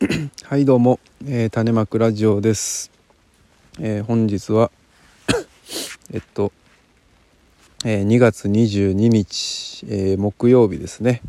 [0.44, 2.90] はいどうも、えー、種まくラジオです、
[3.78, 4.70] えー、本日は
[6.10, 6.52] えっと、
[7.84, 11.20] えー、2月22日、えー、木曜日ですね。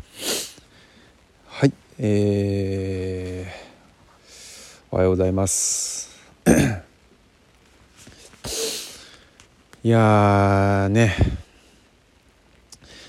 [1.48, 6.08] はいえー、おはようございます。
[9.84, 11.14] いやね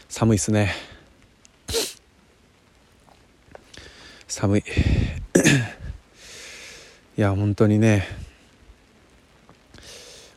[0.10, 0.74] 寒いっすね。
[4.28, 4.64] 寒い。
[5.36, 8.08] いや本当にね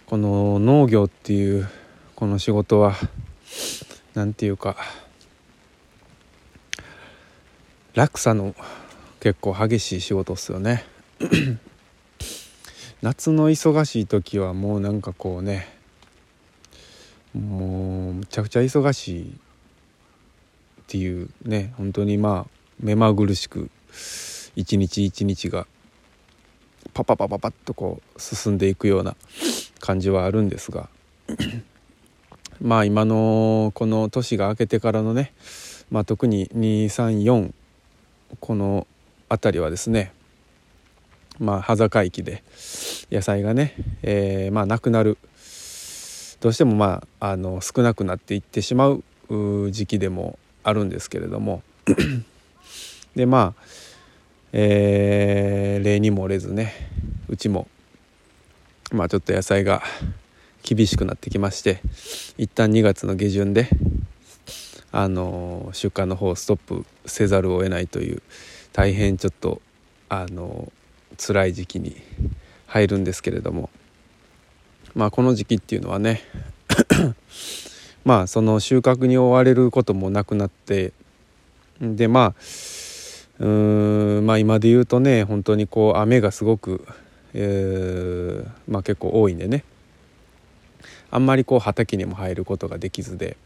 [0.06, 1.68] この農業っていう
[2.14, 2.94] この仕事は
[4.14, 4.76] 何て言うか
[7.94, 8.54] 落差の
[9.20, 10.84] 結構激しい仕事っすよね。
[13.02, 15.68] 夏の忙しい時はもうなんかこうね
[17.34, 19.28] もうむちゃくちゃ忙しいっ
[20.86, 23.70] ていうね本当にまあ目まぐるしく
[24.56, 25.66] 一日一日が
[26.94, 29.14] パパパパパッとこう進んでいくような
[29.80, 30.88] 感じはあるんですが
[32.60, 35.32] まあ今のこの年が明けてからのね、
[35.90, 37.52] まあ、特に234
[38.40, 38.86] この
[39.28, 40.12] 辺りはですね
[41.38, 42.42] まあ端境期で
[43.10, 45.18] 野菜がね、えー、まあなくなる。
[46.40, 49.02] どうしてもまああの少なくなっていってしまう
[49.70, 51.62] 時期でもあるんですけれども。
[53.14, 53.62] でまあ
[54.52, 56.72] えー、例に漏れずね
[57.28, 57.68] うちも
[58.92, 59.82] まあちょっと野菜が
[60.62, 61.80] 厳しくなってきまして
[62.38, 63.68] 一旦2月の下旬で
[64.92, 68.22] あの出荷の方をストップせざるを得ないという
[68.72, 69.60] 大変ちょっと
[70.08, 70.72] あの
[71.18, 71.96] 辛い時期に
[72.66, 73.70] 入るんですけれども
[74.94, 76.22] まあこの時期っていうのはね
[78.04, 80.92] まあその収穫に追われることもなくなって
[81.80, 82.42] でまあ
[83.38, 86.86] うーんまあ今で言うとね本当にこう雨がすごく、
[87.34, 89.64] えー、まあ、結構多いんでね。
[91.10, 93.36] あんまりこう畑にも入ることができずで。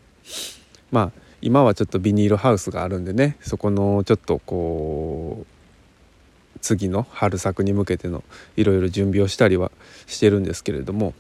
[0.91, 3.37] まあ今はちょっとビニールハウスがあるんでね。
[3.41, 8.23] そこのちょっとこう次の春作に向けての
[8.57, 9.71] いろいろ準備をしたりは
[10.07, 11.15] してるんですけれども。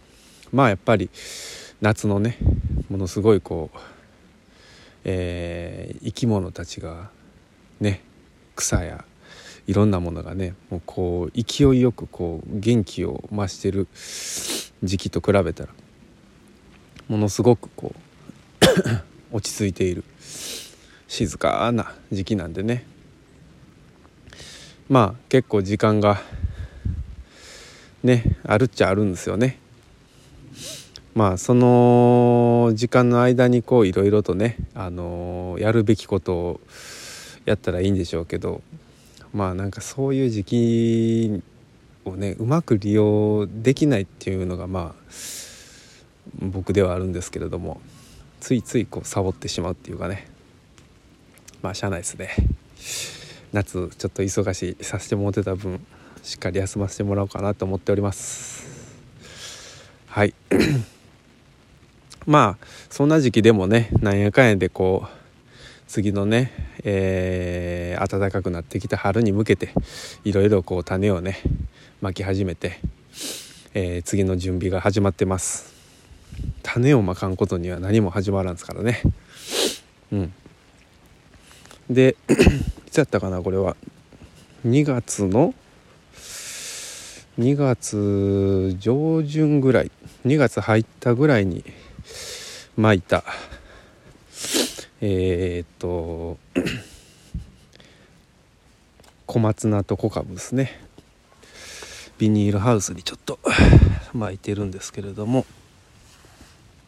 [0.52, 1.10] まあやっぱり
[1.80, 2.36] 夏のね
[2.88, 3.78] ものすごいこう、
[5.04, 7.10] えー、生き物たちが
[7.80, 8.02] ね
[8.60, 9.04] 草や
[9.66, 13.88] いろんなものがねもうこう勢いよくこう元気を増してる
[14.82, 15.70] 時期と比べたら
[17.08, 18.00] ものすごくこう
[19.36, 20.04] 落ち着いている
[21.08, 22.84] 静かな時期なんでね
[24.88, 26.22] まあ結構時間が
[28.02, 29.58] ねあるっちゃあるんですよね。
[31.14, 36.60] まあその時間の間にこういろいろとね、あのやるべきことを
[37.50, 38.62] やったらいいんでしょうけど
[39.32, 41.42] まあなんかそういう時期
[42.04, 45.02] をねうまく利用できないっていうのがまあ
[46.38, 47.80] 僕ではあるんですけれども
[48.40, 50.28] ついついこうサボってしまうっていうかね。
[51.62, 52.30] まあしゃあないですね。
[53.52, 55.84] 夏ちょっと忙しいさせてもらってた分
[56.22, 58.64] しっかり休ませてもらおうかなと思っております。
[60.06, 60.34] はい。
[62.26, 65.19] まあそんな時期でもねなんやかんやでこう
[65.90, 66.52] 次のね、
[66.84, 69.74] えー、暖かくなってきた春に向けて
[70.22, 71.40] いろいろこう種をね
[72.00, 72.78] まき始めて、
[73.74, 75.74] えー、次の準備が始まってます。
[76.62, 79.02] 種をまかんことには何も始まらんすからね。
[80.12, 80.32] うん。
[81.90, 82.14] で
[82.86, 83.76] いつやったかなこれは。
[84.64, 85.54] 2月の
[87.36, 89.90] 2月上旬ぐらい。
[90.24, 91.64] 2月入ったぐらいに
[92.76, 93.24] まいた。
[95.02, 96.36] えー、っと
[99.24, 100.78] 小松菜と小株ですね。
[102.18, 103.38] ビニールハウスにちょっと
[104.12, 105.46] 巻いてるんですけれども。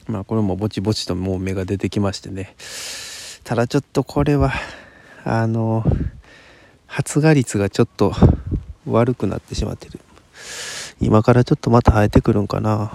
[0.08, 2.54] まあこれもぼちぼちともう芽が出てきましてね。
[3.44, 4.52] ただちょっとこれは
[5.24, 5.82] あの
[6.86, 8.12] 発芽率がちょっと
[8.84, 10.00] 悪くなってしまってる。
[11.00, 12.92] 今からちょっとまた生えてくるんかな。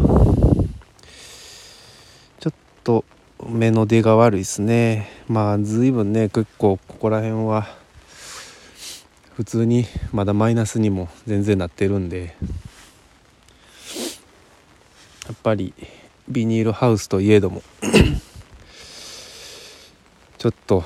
[2.39, 2.53] ちょっ
[2.83, 3.03] と
[3.45, 5.09] 目の出が悪いですね。
[5.27, 7.67] まあ随分ね結構ここら辺は
[9.35, 12.35] 普通にまだマイナスにも全然なってるんで。
[15.27, 15.73] やっぱり
[16.29, 17.61] ビニールハウスといえども
[20.37, 20.85] ちょっと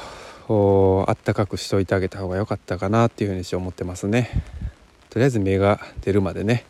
[1.07, 4.43] あったかくしといてあげた方が良かったかなっていうふうにして思ってますね。
[5.11, 6.65] とりあえず芽が出るまでね。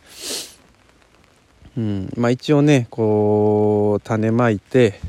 [1.78, 2.12] うん。
[2.16, 5.00] まあ一応ねこう種まいて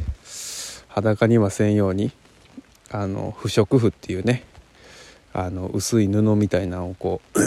[0.93, 2.11] 裸にはせんように
[2.91, 4.43] あの不織布っていうね
[5.33, 7.39] あの薄い布みたいなのをこう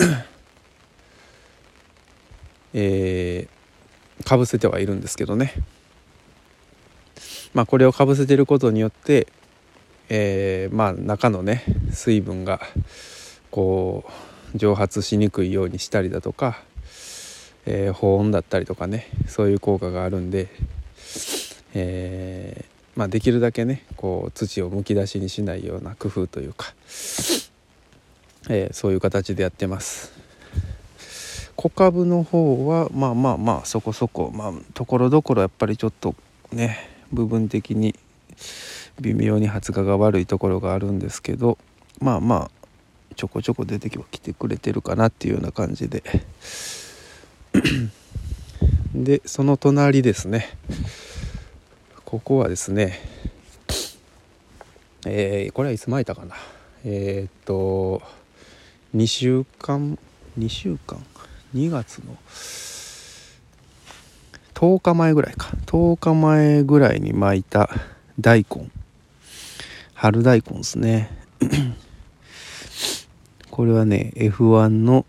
[2.75, 5.55] えー、かぶせてはいるんですけどね。
[7.55, 9.29] まあこれをかぶせてることによって、
[10.11, 12.61] えー、まあ中のね水分が
[13.51, 14.05] こ
[14.55, 16.59] う蒸発しにくいようにしたりだとか、
[17.65, 20.49] えー、保温だったりとかねそういう効果があるんで、
[21.73, 26.75] えーまあ、できるだけねこう土をむき出しにしないような工夫というか、
[28.49, 30.13] えー、そういう形でやってます。
[31.57, 36.15] 小株の方はまあまあまあそこそこまあところどころやっぱりちょっと
[36.53, 37.95] ね部分的に
[39.01, 41.59] 微妙に発芽が悪いところがあるんですけど
[42.01, 42.51] まあまあ
[43.15, 46.03] ちょこちょこ出てきてくれてるかなっていうような感じで。
[48.95, 50.57] でその隣ですね。
[52.07, 53.01] ここはですね
[55.05, 56.37] えー、これはいつ巻いたかな。
[56.85, 58.01] えー、っと
[58.95, 59.99] 2週間
[60.39, 61.05] 2週間
[61.53, 62.17] ？2月の
[64.55, 65.49] 10日前ぐらいか。
[65.67, 67.69] 10日前ぐらいに巻いた
[68.21, 68.71] 大根。
[69.95, 71.11] 春大根ですね。
[73.51, 75.05] これはね F1 の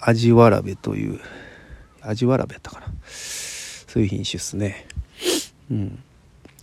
[0.00, 1.20] 味わらべという
[2.00, 2.86] 味わらべやったかな。
[3.06, 4.86] そういう品種っすね。
[5.72, 5.98] うん。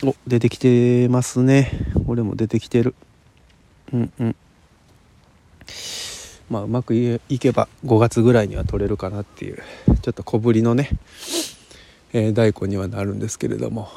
[0.03, 1.71] お出てきてますね。
[2.07, 2.93] 俺も出てきてる。
[3.91, 4.35] うんうん。
[6.49, 9.61] まあうまくいけば5月ぐらいには取れるかなっていう
[10.01, 10.89] ちょっと小ぶりのね、
[12.13, 13.89] えー、大根にはなるんですけれども。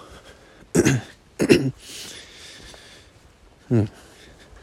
[3.70, 3.88] うん。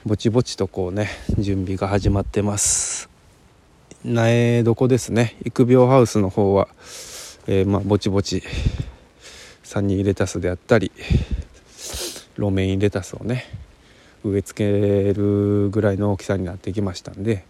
[0.05, 3.07] ぼちぼちとこうね準備が始まってます。
[4.03, 5.37] 苗床ですね。
[5.45, 6.69] 育苗ハウスの方は、
[7.45, 8.41] えー、まあぼちぼち
[9.69, 10.91] サニーレタスであったり
[12.37, 13.45] ロメインレタスをね
[14.23, 17.45] 植え付けるぐらいの大きさになってきましたんで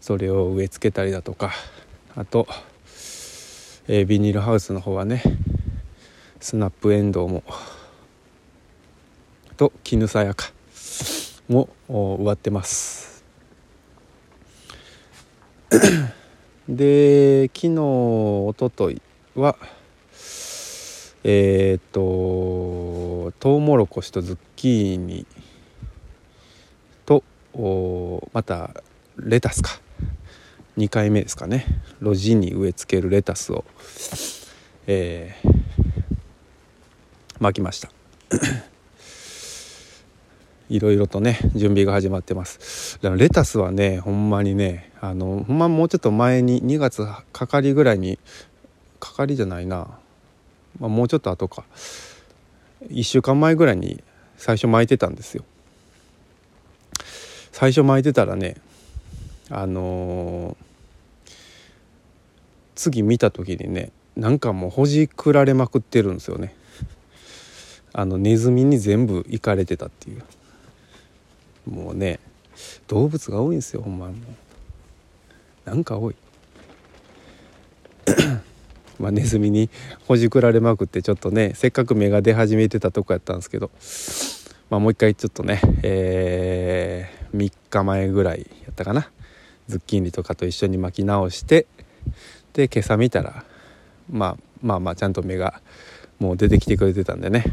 [0.00, 1.52] それを植え付けたりだとか
[2.16, 2.46] あと、
[3.86, 5.22] えー、ビニールハウスの方はね
[6.40, 7.44] スナップエンドウも
[9.58, 10.52] と絹さやか
[11.50, 13.22] も植わってます。
[16.66, 19.02] で昨日おととい
[19.34, 19.58] は
[21.24, 25.26] えっ、とトウモロコシとズッキーニ
[27.06, 27.22] と
[28.32, 28.82] また
[29.16, 29.80] レタスか。
[30.78, 31.66] 2回目ですかね。
[32.00, 33.64] 路地に植え付けるレタスを、
[34.86, 35.52] えー、
[37.40, 37.90] 巻きました。
[40.70, 42.98] いろいろとね準備が始まってます。
[43.02, 48.18] レタスはねほんまにねあのほんまもうちょっと前に2月かかりぐらいに
[48.98, 49.98] かかりじゃないな。
[50.78, 51.64] まあ、もうちょっと後か。
[52.88, 54.02] 1週間前ぐらいに
[54.36, 55.44] 最初巻いてたんですよ。
[57.52, 58.56] 最初巻いてたらね
[59.50, 61.32] あのー、
[62.74, 66.54] 次見た時にねなんかもうほじくられまくってるんですよね。
[67.92, 70.22] あのネズミに全部行かれてたっていう。
[71.70, 72.18] もうね
[72.88, 74.06] 動物が多いんですよほんま。
[74.06, 74.14] もう
[75.64, 76.16] なんか多い。
[79.02, 79.68] まあ、ネズミに
[80.06, 83.72] ほじくられまくってちょっとねせっかく芽が出始めてたとこやったんですけど、
[84.70, 89.10] まあ、もう一回ちょっとね、えー、3日前ぐらいやったかな。
[89.66, 91.66] ズッキーニとかと一緒に巻き直して
[92.52, 93.44] で今朝見たら、
[94.08, 95.60] まあ、まあまあちゃんと芽が
[96.20, 97.44] もう出てきてくれてたんでね。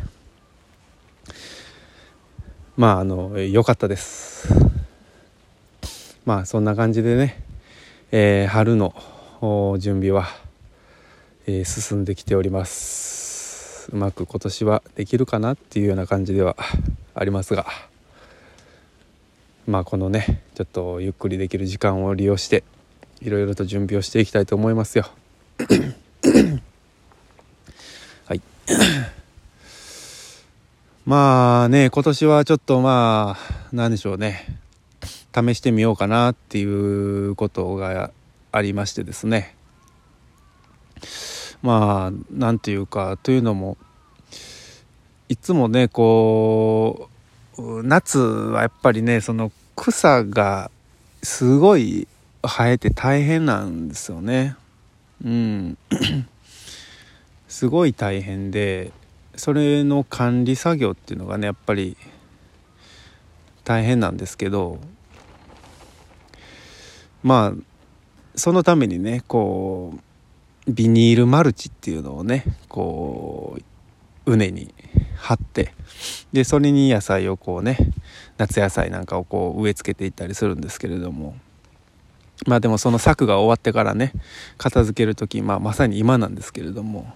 [2.77, 4.47] まああの良かったです。
[6.25, 7.43] まあそんな感じでね、
[8.11, 8.93] えー、春の
[9.79, 10.27] 準備は
[11.51, 13.89] えー、進んできております。
[13.91, 16.55] うまく今年はできるかなっていうような感じでは
[17.15, 17.65] ありますが。
[19.65, 22.63] まあこのねちょっとゆっくりできる時間を利用して
[23.19, 25.09] いろいろと準備をしていきたいと思いますよ。
[28.27, 28.41] はい。
[31.07, 34.59] まあね今年はちょっとまあ何でしょうね。
[35.33, 38.11] 試してみようかなっていうことが
[38.51, 39.55] ありましてですね
[41.61, 43.77] まあ何て言うかというのも
[45.27, 47.09] いつもねこ
[47.57, 50.71] う夏はやっぱりねその草が
[51.21, 52.07] すごい
[52.43, 54.55] 生えて大変なんですよね。
[55.23, 55.77] うん。
[57.47, 58.91] すごい大変で
[59.35, 61.97] それの管理作業っていうのがねやっぱり
[63.63, 64.79] 大変なんですけど
[67.23, 67.61] まあ
[68.35, 69.99] そのためにねこう
[70.69, 73.57] ビニールマルチっていうのをねこ
[74.25, 74.73] う畝に
[75.17, 75.73] 張って
[76.31, 77.77] でそれに野菜をこうね
[78.37, 81.35] 夏野菜なんかをこう植え付けていったりするんですけれども。
[82.47, 84.13] まあでもその策が終わってからね
[84.57, 87.13] 片付ける時、まあ、まさに今なんですけれども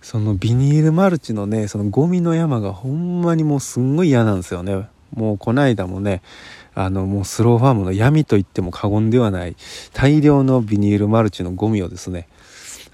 [0.00, 4.88] そのビニールマルチのねそのゴミの山がほんまにもうすんごい嫌なんですよね。
[5.14, 6.22] もうこないだもね
[6.74, 9.54] あのもうスローファームの闇と言っても過言ではない
[9.92, 12.26] 大量のビニールマルチのゴミをですね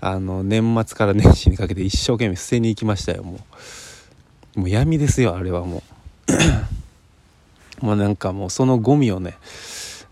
[0.01, 3.39] あの年末から年始にかけて一生懸命捨てに行きましたよも
[4.57, 4.61] う。
[4.61, 5.83] もう闇ですよあれはも
[7.83, 7.85] う。
[7.85, 9.37] もうなんかもうそのゴミをね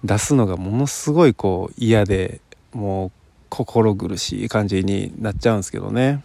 [0.04, 2.40] 出すのがものすごいこう嫌で
[2.73, 3.12] もう
[3.49, 6.23] 心苦しい感じになっちゃうんですけどね。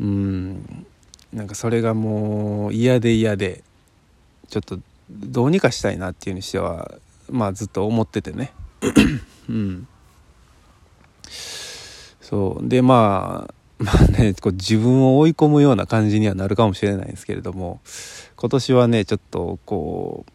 [0.00, 0.86] うん。
[1.32, 3.62] なんかそれがもう嫌で嫌で
[4.48, 4.78] ちょっと
[5.10, 6.92] どうにかしたいなっていうにしては
[7.30, 8.52] まあずっと思っててね。
[9.48, 9.86] うん。
[12.30, 17.80] そうでまあ まあねこう自分を追い込むような感じにはなるかもしれないですけれども
[18.36, 20.32] 今年はねちょっとこう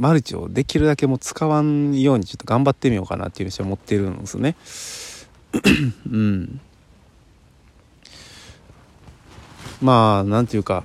[0.00, 4.54] マルチをできるだけもう使わんようにちょっと頑張ってみようかなっていうふうに思ってるんですね。
[6.12, 6.60] うん、
[9.80, 10.84] まあなんていうか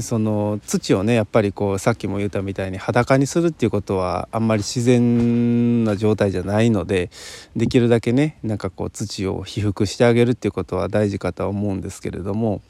[0.00, 7.10] その土をねやっぱりこうさっきも言ったみたいに裸にするっていうことはあんまり自然な状態じゃないので
[7.56, 12.62] できるだけねなんかこう土を被覆してあげるっていうことは大事かとは思うんですけれども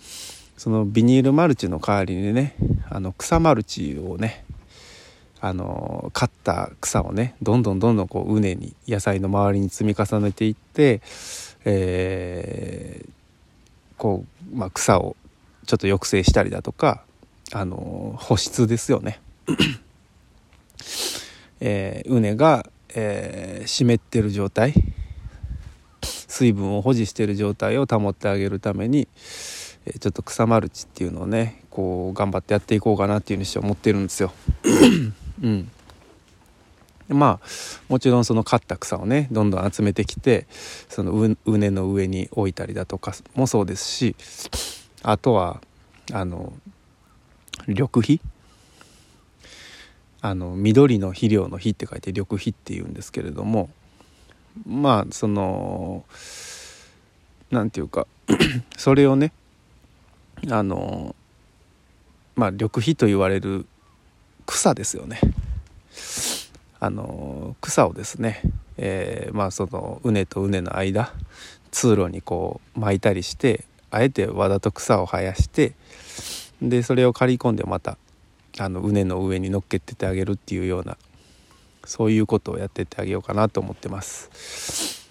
[0.57, 2.55] そのビニールマルチの代わりにね
[2.89, 4.45] あの草マルチをね
[5.41, 11.01] あの刈った草をねどんどんどんどんこう畝に野菜の周りに積み重ねていって、
[11.65, 13.11] えー、
[13.97, 15.17] こう、まあ、草を
[15.67, 17.05] ちょっと抑制したりだとか
[17.53, 19.21] あの保湿ですよね。
[21.61, 24.73] えー、畝が、えー、湿ってる状態
[26.03, 29.09] 水分を保持している状態を保ってあげるために
[30.01, 34.33] ちょっと草マルチっていうのをねこう頑張ってやっていこうかなっていうふうにして思ってるんですよ。
[35.43, 35.71] うん
[37.09, 37.47] まあ
[37.89, 40.47] もちろんその刈った草をねどんどん集めてきて
[40.89, 41.13] その
[41.45, 44.15] 畝の上に置いたりだとかもそうですし
[45.03, 45.61] あとは
[46.13, 46.53] あの
[47.67, 48.21] 緑肥？
[50.23, 53.71] あの緑の肥料の肥って書いて緑肥っていうんですけれども
[54.67, 56.05] まあその
[57.51, 58.07] 何て言うか
[58.77, 59.33] それをね
[60.51, 61.15] あの
[62.37, 63.67] まあ緑肥と言われる
[64.47, 65.21] 草ですよね。
[66.83, 68.41] あの草をですね、
[68.79, 71.13] えー、まあその畝と畝の間
[71.71, 75.75] 通路にこう巻いたりしてあえてわざと草を生やして
[76.63, 77.97] でそれを刈り込んでまた
[78.59, 80.97] あの畝の上に乗っけててあげるっていうような
[81.85, 85.09] そういうことをやってってあげようかなと思ってます。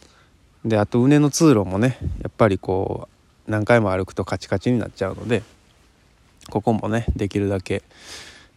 [0.63, 3.07] であと畝の通路もねやっぱりこ
[3.47, 5.41] う何回も歩くとカチカチになっちゃうので
[6.49, 7.83] ここもねできるだけ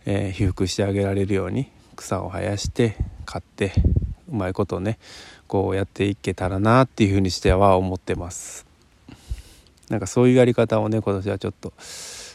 [0.04, 3.72] えー、被覆してあげられるように草を生やして買って
[4.28, 4.98] うまいことね
[5.46, 8.66] こうやっていけたらなっていうふうにしては思ってます
[9.88, 11.72] なんかそういうやり方をね今年はちょっと、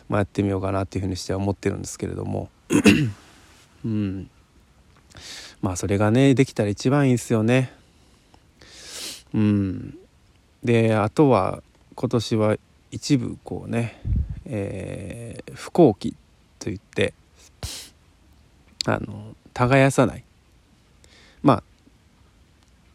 [0.10, 2.50] まあ、やってみようかなっていうふうにしては思ってるんですけれども。
[3.86, 4.30] うん。
[5.62, 7.74] まあそれがねできたら一番いいですよね。
[9.34, 9.98] うん。
[10.64, 11.64] であとは
[11.96, 12.58] 今年は
[12.92, 14.02] 一部こうね、
[14.46, 16.16] えー、不幸期
[16.60, 17.14] といって
[18.86, 20.24] あの耕さない。
[21.42, 21.64] まあ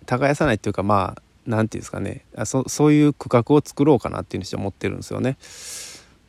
[0.06, 5.36] 耕さないっていうかまあ何て言うんですかねそそういう区画を作ろうかなっていうふうにして思ってるんですよね。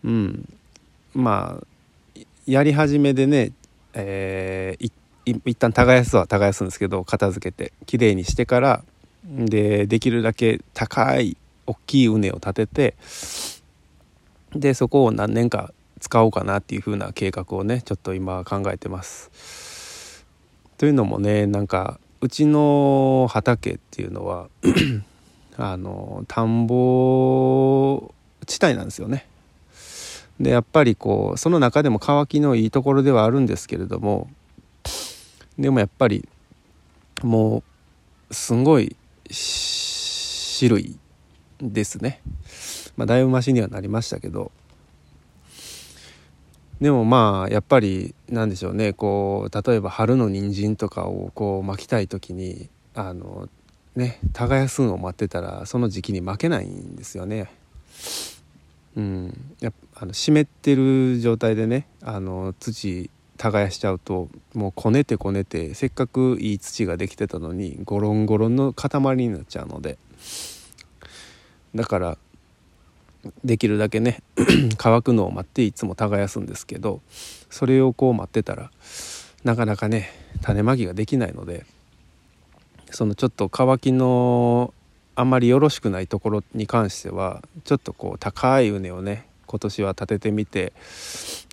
[0.04, 0.50] うん、
[1.14, 3.54] まあやり始めでね、
[3.94, 4.92] えー、
[5.26, 8.84] 一旦耕すは耕すんですけど片付けてきれいにしてから
[9.26, 12.96] でできるだけ高い大きい畝を立てて
[14.54, 20.26] でそこを何年か使おうかなっていう風な計画をねちょっと今考えてます。
[20.78, 24.48] というのもねなんかうちの畑っていうのは
[25.58, 28.14] あの田んぼ
[28.46, 29.28] 地帯なんですよね。
[30.40, 34.30] でやっぱりこうその中でも乾きのいいところではあるんですけれども
[35.60, 36.28] でもやっぱり
[37.24, 37.62] も
[38.30, 38.96] うすごい
[39.30, 40.98] 種類
[41.62, 42.22] ですね。
[42.96, 44.54] まあ、だいぶマシにはなりましたけど
[46.82, 48.94] でもまあやっぱりなんでしょうね。
[48.94, 53.48] こう例えば春の人参とかをこう巻きたい時にあの
[53.96, 57.52] ね耕すのを待ってたらその時期に負けないんですよね。
[58.96, 69.98] うん、やあの湿ってる状態でねあの土耕しちゃうともうこねてこねてせっかくいい土ができてたのにゴロンゴロンの塊になっちゃうので。
[71.76, 72.18] だから
[73.44, 74.22] できるだけね
[74.78, 77.02] 乾くのを待っていつも耕すんですけど
[77.50, 78.72] それをこう待ってたら
[79.44, 80.10] なかなかね
[80.42, 81.66] 種まきができないので
[82.92, 84.74] そのちょっと乾きの
[85.16, 90.74] あんまりよろしくないところに関してはちょっとこう高い畝をね今年は立ててみて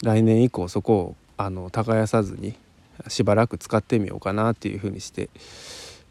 [0.02, 2.54] 来年以降そこをあの耕さずに
[3.08, 5.30] しばらく使ってみようかなっていうふうにして、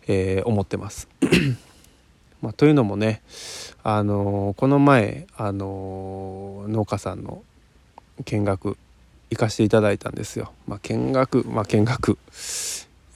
[0.07, 1.07] えー、思ってます。
[2.41, 3.21] まあ、というのもね、
[3.83, 7.43] あのー、この前、あのー、農家さんの
[8.25, 8.77] 見学
[9.29, 10.51] 行かせていただいたんですよ。
[10.67, 12.17] まあ、見学、まあ、見学。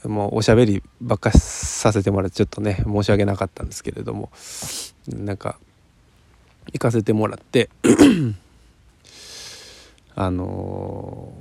[0.04, 4.30] もうおしゃべりばっかさせてもらってちょっとね申し訳なかったんですけれども。
[5.08, 5.58] なんか
[6.72, 7.68] 行かせてもらって
[10.14, 11.32] あの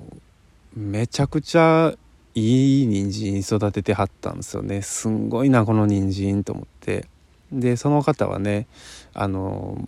[0.78, 1.94] ー、めちゃくちゃ
[2.36, 4.82] いい人参育ててはったんですよね。
[4.82, 7.08] すんごいなこの人参と思って。
[7.54, 8.68] でその方はね
[9.14, 9.88] あの、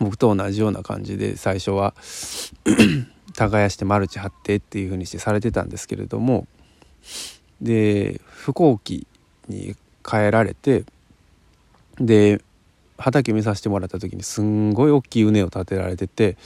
[0.00, 1.94] 僕と同じような感じで最初は
[3.34, 6.46] 耕してマルチ張ってっていう風にしてされてたんですけれども
[7.60, 9.06] で飛行機
[9.48, 10.84] に帰られて
[11.98, 12.40] で
[12.98, 16.36] 畑見させてもらった時にすんごい大きい畝を立てられてて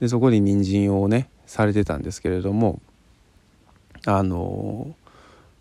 [0.00, 2.80] でそこに人参をねされてたんですけれども
[4.06, 4.94] あの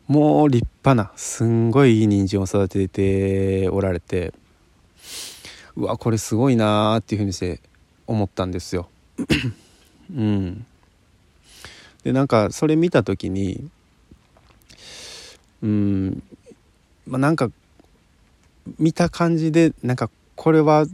[0.10, 4.34] もう立派なすんごいいい人参を育てておられて
[5.76, 7.62] うわこれすごいなーっていうふうにして
[8.08, 8.90] 思ったんですよ。
[10.12, 10.66] うん、
[12.04, 13.70] でなんかそれ見た時に
[15.62, 16.24] うん
[17.06, 17.52] まあなんか
[18.80, 20.88] 見た感じでなんかこれは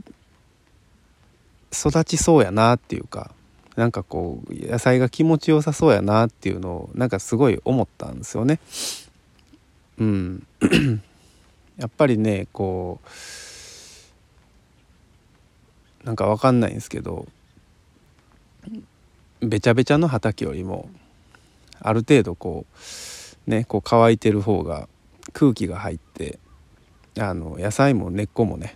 [1.71, 3.31] 育ちそうやなっていうか
[3.77, 8.59] なんかこう野菜が気持ちよさそうやなっていうのをなんかすごい思ったんですよね。
[9.97, 10.47] うん、
[11.77, 13.07] やっぱりねこう
[16.05, 17.25] なんかわかんないんですけど
[19.41, 20.89] べちゃべちゃの畑よりも
[21.79, 22.65] ある程度こ
[23.47, 24.87] うねこう乾いてる方が
[25.33, 26.39] 空気が入って
[27.19, 28.75] あの野菜も根っこもね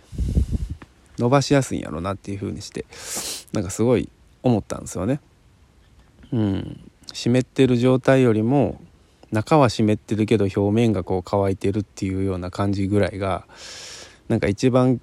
[1.18, 2.86] 伸ばしやすいんやろなっていう風にして
[3.52, 4.08] なんかすごい
[4.42, 5.20] 思ったんですよね。
[6.32, 6.80] うん、
[7.12, 8.80] 湿ってる状態よりも
[9.32, 13.46] 中は湿ってるけど表面がこう乾いてるっていうような感じぐらいが
[14.28, 15.00] なんか一番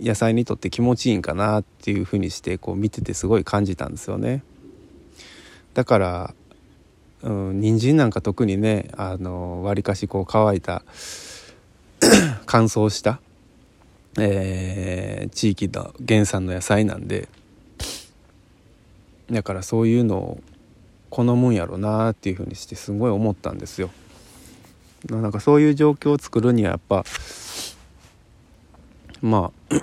[0.00, 4.42] 野菜にとって気持ちいいんかなっていう風にしてこう見ててすごい感じたんですよね。
[5.74, 6.34] だから、
[7.22, 10.82] うん、人参なんか特にねあの割かしこう乾いた
[12.46, 13.20] 乾燥した、
[14.18, 17.28] えー、地域の原産の野菜なんで
[19.30, 20.40] だからそういうのを
[21.10, 23.90] 好むんやろなっていうふうにしてすごい思ったんですよ。
[25.08, 27.04] なんかそういう状況を作るにはやっぱ
[29.22, 29.74] まあ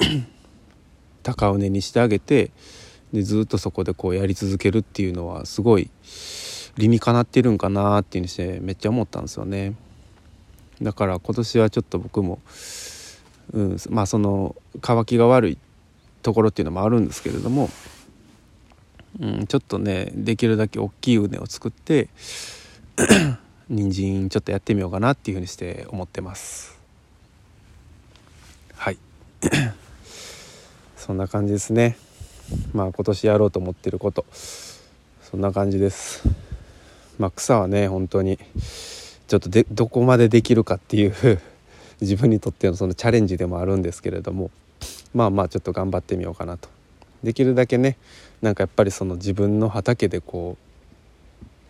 [1.23, 2.51] 高畝にしてあげて
[3.13, 5.89] でずっとそこでこうやり続けるっていうのはすごい
[6.77, 9.75] 理にかなってるんかなっていうにしてめっちゃ思ったんですよね。
[10.81, 12.39] だから今年はちょっと僕も、
[13.53, 15.57] うん、まあその乾きが悪い
[16.21, 17.69] ところっていうのもあるんですけれども
[19.19, 22.10] うん、ちょっとねできるだけ大きい畝を作って
[23.69, 26.78] 人参ちょっとやってみようかなっていうふうにして思ってます。
[28.75, 28.97] はい。
[30.97, 31.97] そんな感じですね。
[32.73, 34.25] まあ今年やろうと思ってること。
[35.23, 36.23] そんな感じです。
[37.17, 38.38] まあ草はね本当に
[39.28, 41.13] ちょっとでどこまでできるかっていう
[42.01, 44.51] 自分にとってのそのチャレンジでもあるんですけれども。
[45.13, 46.67] まあまあちょっと頑張ってみようかなと。
[47.25, 47.97] できるだけね
[48.41, 50.57] なんかやっぱりその自分の畑でこ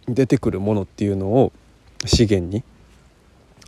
[0.08, 1.52] う出てくるものっていうのを
[2.06, 2.64] 資源に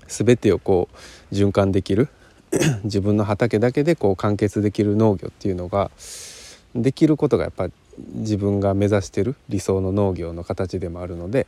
[0.08, 2.10] 全てをこう循環できる
[2.84, 5.90] 自分の畑だけでこう完結できる農業っていうのが
[6.76, 7.70] できることがやっぱ
[8.14, 11.48] 自分が目指してる理想の農業の形でもあるので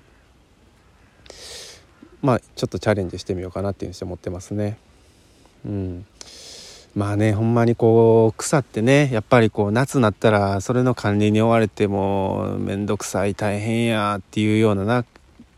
[2.21, 4.77] まあちょっとチャレンジしてみようかなっていうふうにして思ってますね。
[5.65, 6.05] うん、
[6.95, 15.05] まあねほんまにこう草ってねやっぱりこう夏になったらそれの管理に追われても面倒くさい大変やっていうようなな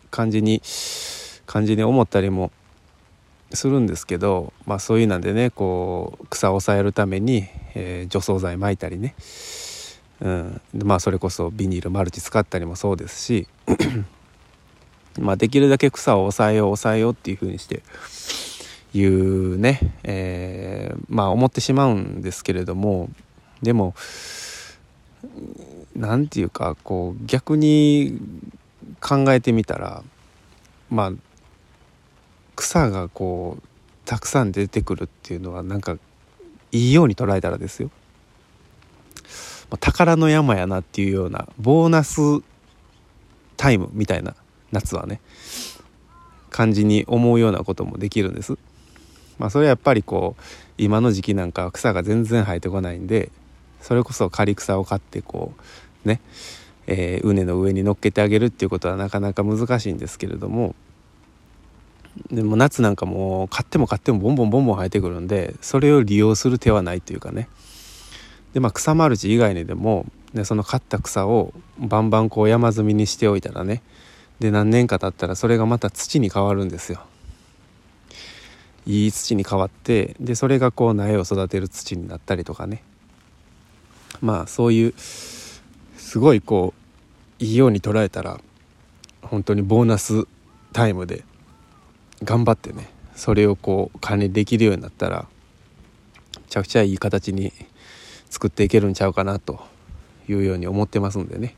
[0.09, 0.61] 感じに
[1.45, 2.51] 感じに思ったりも
[3.53, 9.15] するんですけどまあそういうなんでねこう草を抑えるために、えー、除草剤撒いたりね、
[10.19, 13.47] うん、まあそれこそビニールマルチ使ったりもそうですし
[15.19, 17.83] まあできるだけ草を抑えよう抑えようっていう風にして
[18.93, 23.09] いうね、えー、まあ思ってしまうんですけれども
[23.61, 23.93] でも
[25.95, 28.19] 何て言うかこう逆に
[28.99, 30.03] 考えてみたら
[30.89, 31.11] まあ
[32.55, 33.63] 草がこう
[34.05, 35.97] たくさん出てくるっていうのはなんか
[36.71, 37.91] いいように捉えたらですよ
[39.79, 42.19] 宝の山やなっていうようなボーナス
[43.55, 44.35] タイムみたいな
[44.71, 45.21] 夏はね
[46.49, 48.57] 感じに思うようなこともできるんです。
[49.41, 50.43] まあ、それはやっぱりこう
[50.77, 53.31] 今の時期なんかは草が全然生えてこないんで
[53.81, 55.53] それこそ刈り草を買ってこ
[56.05, 56.21] うね、
[56.85, 60.75] えー、畝の上に乗っけてあげるっていうことはなかなか難しいんですけれども
[62.31, 67.49] でも夏なんかもう買っても買ってもボンボンボンボン生えてくるんでそれを利用する手はないというかね
[68.53, 73.81] でまあ草マルチ以外にでもでその刈った草をバンバンこう山積みにしておいたらね
[74.39, 77.01] で何年か経ったらそれがまた土に変わるんですよ。
[78.85, 82.83] いい土に変わってでそれがこう苗を育てる土になったりとかね。
[84.21, 86.73] まあそういうすごいこ
[87.39, 88.39] ういいように捉えたら
[89.21, 90.25] 本当にボーナス
[90.73, 91.23] タイムで
[92.23, 95.27] 頑張ってねそれをこう管理できるようになったら
[96.35, 97.53] めちゃくちゃいい形に
[98.29, 99.61] 作っていけるんちゃうかなと
[100.27, 101.55] いうように思ってますんでね。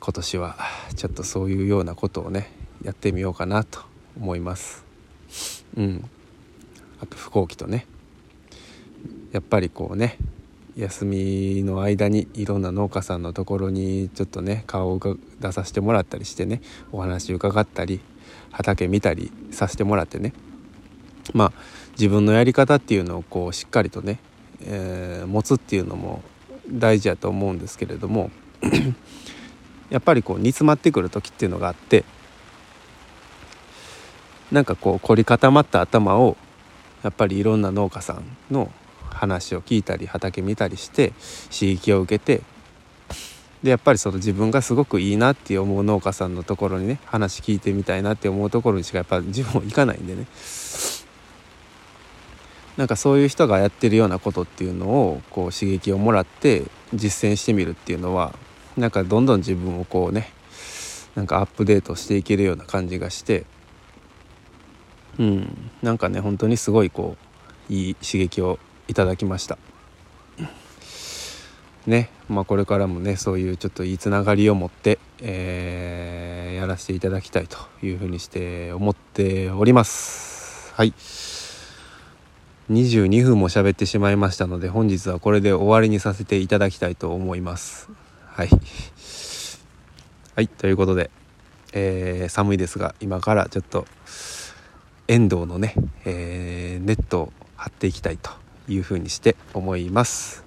[0.00, 0.56] 今年は
[0.94, 2.52] ちょっとそういうようなことをね
[2.84, 3.80] やってみようかなと
[4.16, 4.85] 思います。
[5.76, 6.10] うん。
[7.00, 7.86] あと飛行機とね。
[9.32, 10.16] やっぱりこうね
[10.76, 15.00] 休みの間にいろんな農家さんのところにちょっとね顔を
[15.40, 16.60] 出させてもらったりしてね
[16.92, 18.00] お話伺ったり
[18.50, 20.32] 畑見たりさせてもらってね。
[21.34, 21.52] まあ
[21.92, 24.18] 自分のやり方っていうのをこうしっかりとね、
[24.62, 26.22] えー、持つっていうのも
[26.70, 28.30] 大事やと思うんですけれども
[29.90, 32.04] やっぱりこう煮詰まってくる時っていうのがあって
[34.56, 36.34] なんかこう凝り固まった頭を
[37.02, 38.72] やっぱりいろんな農家さんの
[39.10, 41.12] 話を聞いたり畑見たりして
[41.52, 42.40] 刺激を受けて
[43.62, 50.26] でやっぱりその自分がすごくいいなって思う農家さんのところにね話聞いてみたいなって思うところにしかやっぱ自分も行かないんでね。
[52.78, 56.62] なんかそういう人がやってるようなことっていうのをこう刺激をもらって
[56.94, 58.34] 実践してみるっていうのは
[58.74, 60.32] なんかどんどん自分をこうね
[61.14, 63.44] なんかアップデートしていけるような感じがして
[65.18, 65.70] うん。
[65.82, 67.16] なんかね本当にすごいこ
[67.70, 69.58] ういい刺激をいただきました。
[71.86, 80.72] ねまあこれからもねそういうちょっといいつながりを持って、えー、やらせていただきたいというふうにして思っております。
[80.74, 80.92] はい。
[82.70, 87.88] 22分も喋ってしまいましたので本日はこれで終わりにさせていただきたいと思います。
[88.26, 88.48] はい。
[90.34, 91.10] はいということで、
[91.72, 93.86] えー、寒いですが今からちょっと
[95.08, 98.30] 遠藤のね、えー、ネットを張っていきたいと
[98.68, 100.44] いうふうにして思います。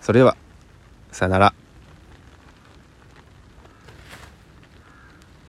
[0.00, 0.36] それでは
[1.12, 1.69] さよなら。